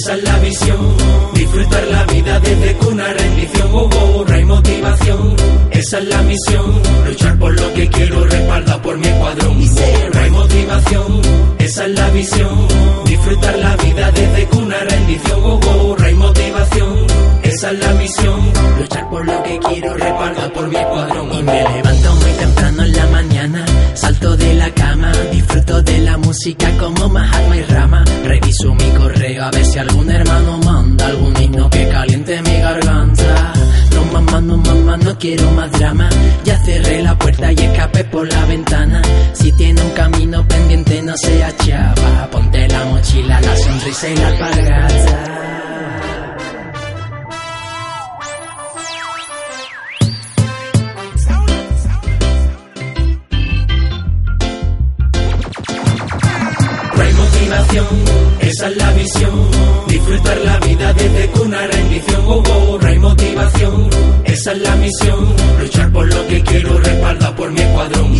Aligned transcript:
esa 0.00 0.14
es 0.14 0.22
la 0.24 0.38
visión. 0.38 0.96
Disfrutar 1.34 1.84
la 1.88 2.04
vida 2.04 2.40
desde 2.40 2.74
cuna 2.76 3.04
rendición. 3.12 3.68
Oh, 3.72 3.88
oh, 3.92 4.24
hay 4.32 4.44
motivación, 4.44 5.36
esa 5.70 5.98
es 5.98 6.08
la 6.08 6.22
misión. 6.22 6.82
Luchar 7.06 7.38
por 7.38 7.60
lo 7.60 7.74
que 7.74 7.88
quiero, 7.88 8.24
respalda 8.24 8.82
por 8.82 8.98
mi 8.98 9.06
escuadrón. 9.06 9.58
No 10.14 10.20
hay 10.20 10.30
motivación, 10.30 11.20
esa 11.58 11.84
es 11.86 11.90
la 11.92 12.10
visión. 12.10 12.68
Disfrutar 13.04 13.58
la 13.58 13.76
vida 13.76 14.10
desde 14.10 14.46
cuna 14.46 14.76
rendición. 14.88 15.40
Oh, 15.44 15.60
oh, 15.62 15.96
no 15.98 16.04
hay 16.04 16.14
motivación, 16.14 17.06
esa 17.42 17.70
es 17.70 17.78
la 17.78 17.92
misión. 17.94 18.59
Por 19.10 19.26
lo 19.26 19.42
que 19.42 19.58
quiero, 19.58 19.94
respalda 19.94 20.52
por 20.52 20.68
mi 20.68 20.76
escuadrón. 20.76 21.32
Y 21.32 21.42
me 21.42 21.62
levanto 21.62 22.14
muy 22.14 22.30
temprano 22.32 22.82
en 22.84 22.92
la 22.92 23.06
mañana, 23.06 23.64
salto 23.94 24.36
de 24.36 24.54
la 24.54 24.70
cama, 24.70 25.12
disfruto 25.32 25.82
de 25.82 25.98
la 25.98 26.16
música 26.16 26.70
como 26.78 27.08
Mahatma 27.08 27.56
y 27.56 27.62
Rama. 27.64 28.04
Reviso 28.24 28.74
mi 28.74 28.90
correo 28.90 29.44
a 29.44 29.50
ver 29.50 29.64
si 29.64 29.78
algún 29.78 30.10
hermano 30.10 30.58
manda 30.58 31.06
algún 31.06 31.42
himno 31.42 31.68
que 31.70 31.88
caliente 31.88 32.40
mi 32.42 32.60
garganta. 32.60 33.52
No 33.94 34.04
mamá, 34.12 34.40
no 34.40 34.56
mamá, 34.56 34.96
no 34.96 35.18
quiero 35.18 35.50
más 35.52 35.72
drama. 35.72 36.08
Ya 36.44 36.58
cerré 36.64 37.02
la 37.02 37.18
puerta 37.18 37.52
y 37.52 37.56
escapé 37.56 38.04
por 38.04 38.28
la 38.28 38.44
ventana. 38.46 39.02
Si 39.32 39.52
tiene 39.52 39.82
un 39.82 39.90
camino 39.90 40.46
pendiente, 40.46 41.02
no 41.02 41.16
sea 41.16 41.56
chava. 41.56 42.28
Ponte 42.30 42.68
la 42.68 42.84
mochila, 42.84 43.40
la 43.40 43.56
sonrisa 43.56 44.08
y 44.08 44.16
la 44.16 44.28
alpargata. 44.28 44.89
Esa 58.40 58.68
es 58.68 58.76
la 58.76 58.92
visión. 58.92 59.50
Disfrutar 59.88 60.38
la 60.44 60.58
vida 60.60 60.92
desde 60.94 61.26
cuna 61.28 61.66
rendición. 61.66 62.22
Oh, 62.26 62.42
oh, 62.46 62.78
motivación, 63.00 63.90
esa 64.24 64.52
es 64.52 64.58
la 64.58 64.76
misión. 64.76 65.34
Luchar 65.60 65.92
por 65.92 66.06
lo 66.06 66.26
que 66.26 66.42
quiero, 66.42 66.78
respalda 66.78 67.36
por 67.36 67.50
mi 67.50 67.60
escuadrón. 67.60 68.16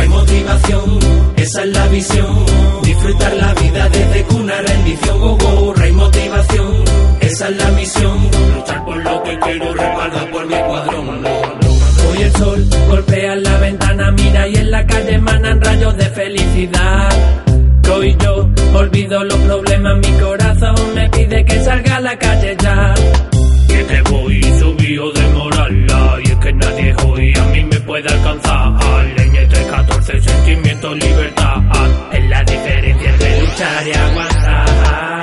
Hay 0.00 0.08
motivación, 0.08 0.98
esa 1.36 1.62
es 1.64 1.68
la 1.68 1.86
visión. 1.88 2.46
Disfrutar 2.82 3.36
la 3.36 3.54
vida 3.54 3.88
desde 3.88 4.22
cuna 4.24 4.54
rendición. 4.62 5.22
Oh, 5.22 5.38
oh, 5.40 5.74
hay 5.80 5.92
motivación, 5.92 6.84
esa 7.20 7.48
es 7.48 7.56
la 7.56 7.68
misión. 7.70 8.30
Luchar 8.54 8.84
por 8.84 8.96
lo 8.96 9.22
que 9.22 9.38
quiero, 9.40 9.74
respalda 9.74 10.30
por 10.30 10.46
mi 10.46 10.54
escuadrón. 10.54 11.24
Hoy 12.10 12.22
el 12.22 12.32
sol 12.32 12.68
golpea 12.88 13.32
en 13.32 13.42
la 13.42 13.58
ventana, 13.58 14.10
mira 14.12 14.48
y 14.48 14.56
en 14.56 14.70
la 14.70 14.86
calle 14.86 15.14
emanan 15.14 15.60
rayos 15.60 15.96
de 15.96 16.04
felicidad. 16.10 16.93
Que 18.84 18.90
olvido 18.90 19.24
los 19.24 19.38
problemas, 19.38 19.96
mi 19.96 20.20
corazón 20.20 20.74
me 20.94 21.08
pide 21.08 21.42
que 21.42 21.58
salga 21.64 21.96
a 21.96 22.00
la 22.00 22.18
calle 22.18 22.54
ya. 22.60 22.94
Que 23.66 23.82
te 23.82 24.02
voy 24.10 24.42
subido 24.42 25.10
de 25.10 25.28
moral 25.28 25.86
Y 26.22 26.30
es 26.30 26.36
que 26.36 26.52
nadie 26.52 26.94
hoy 27.06 27.32
a 27.34 27.44
mí 27.44 27.64
me 27.64 27.80
puede 27.80 28.12
alcanzar 28.12 28.72
Leña 29.16 29.48
314, 29.48 30.20
sentimiento, 30.20 30.94
libertad 30.96 31.62
Es 32.12 32.28
la 32.28 32.44
diferencia 32.44 33.10
entre 33.10 33.40
luchar 33.40 33.88
y 33.88 33.92
aguantar. 33.92 35.13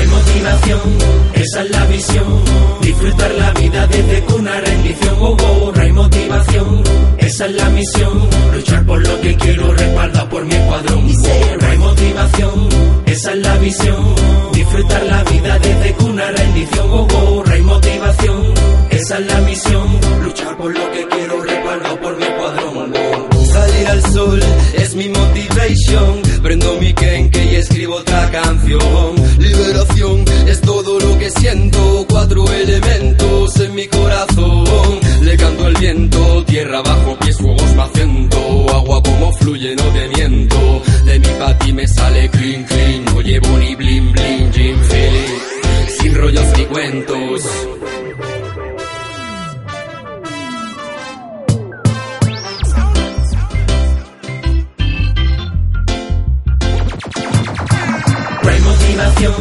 Hay 0.00 0.06
motivación, 0.06 0.80
esa 1.34 1.62
es 1.62 1.70
la 1.70 1.84
visión. 1.86 2.44
Disfrutar 2.80 3.30
la 3.34 3.50
vida 3.52 3.86
desde 3.86 4.22
cuna 4.22 4.60
rendición. 4.60 5.16
Oh, 5.20 5.36
oh, 5.38 5.72
no 5.74 5.82
hay 5.82 5.92
motivación, 5.92 6.82
esa 7.18 7.46
es 7.46 7.52
la 7.54 7.68
misión. 7.70 8.28
Luchar 8.54 8.84
por 8.86 9.06
lo 9.06 9.20
que 9.20 9.36
quiero, 9.36 9.72
respalda 9.72 10.28
por 10.28 10.44
mi 10.44 10.54
escuadrón. 10.54 11.06
No 11.60 11.66
hay 11.68 11.78
motivación, 11.78 12.68
esa 13.06 13.32
es 13.32 13.38
la 13.38 13.56
visión. 13.58 14.14
Disfrutar 14.54 15.02
la 15.04 15.24
vida 15.24 15.58
desde 15.58 15.92
cuna 15.94 16.30
rendición. 16.30 16.90
Oh, 16.90 17.08
oh, 17.14 17.42
no 17.44 17.52
hay 17.52 17.62
motivación, 17.62 18.54
esa 18.90 19.18
es 19.18 19.26
la 19.26 19.40
misión. 19.40 20.00
Luchar 20.22 20.56
por 20.56 20.72
lo 20.72 20.92
que 20.92 21.06
quiero, 21.08 21.40
respalda 21.42 22.00
por 22.00 22.16
mi 22.16 22.24
escuadrón. 22.24 22.92
Salir 23.52 23.86
al 23.88 24.02
sol 24.12 24.40
es 24.74 24.94
mi 24.94 25.08
motivation. 25.08 26.22
Prendo 26.42 26.76
mi 26.80 26.92
kenke 26.94 27.44
y 27.44 27.56
escribo 27.56 27.96
otra 27.96 28.30
canción. 28.30 29.29
Cuentos. 46.90 47.44
No 58.42 58.50
hay 58.50 58.60
motivación, 58.60 59.34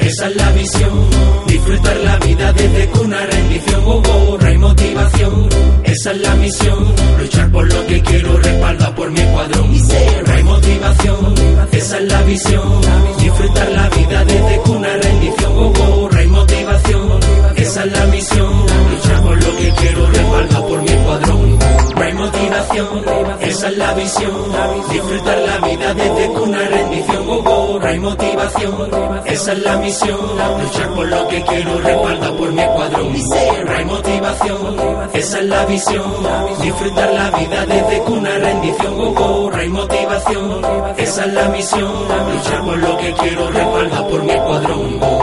esa 0.00 0.28
es 0.28 0.36
la 0.36 0.52
visión. 0.52 1.10
Disfrutar 1.46 1.96
la 1.98 2.16
vida 2.18 2.52
desde 2.52 2.86
cuna 2.88 3.26
rendición. 3.26 3.82
Oh, 3.84 4.02
oh, 4.06 4.38
no 4.38 4.68
motivación, 4.68 5.48
esa 5.84 6.12
es 6.12 6.20
la 6.20 6.34
misión. 6.36 6.94
Luchar 7.18 7.50
por 7.50 7.72
lo 7.72 7.86
que 7.86 8.00
quiero, 8.02 8.41
esa 23.52 23.68
es 23.68 23.76
la 23.76 23.92
visión. 23.92 24.32
Disfrutar 24.90 25.38
la 25.38 25.58
vida 25.66 25.94
desde 25.94 26.32
cuna 26.32 26.58
rendición. 26.68 27.26
No 27.26 27.86
hay 27.86 27.98
motivación, 27.98 28.90
esa 29.26 29.52
es 29.52 29.58
la 29.58 29.76
misión. 29.76 30.20
Luchar 30.62 30.88
por 30.94 31.06
lo 31.08 31.28
que 31.28 31.42
quiero, 31.42 31.78
respalda 31.80 32.32
por 32.32 32.52
mi 32.52 32.62
escuadrón. 32.62 33.12
No 33.12 33.72
hay 33.76 33.84
motivación, 33.84 34.76
esa 35.12 35.38
es 35.38 35.44
la 35.44 35.66
visión. 35.66 36.12
Disfrutar 36.62 37.12
la 37.12 37.30
vida 37.38 37.66
desde 37.66 37.98
cuna 38.04 38.30
rendición. 38.38 39.14
No 39.14 39.50
hay 39.54 39.68
motivación, 39.68 40.62
esa 40.96 41.24
es 41.26 41.32
la 41.32 41.48
misión. 41.50 41.92
Luchar 42.32 42.64
por 42.64 42.78
lo 42.78 42.96
que 42.96 43.12
quiero, 43.12 43.50
respalda 43.50 44.08
por 44.08 44.22
mi 44.24 44.32
escuadrón. 44.32 45.21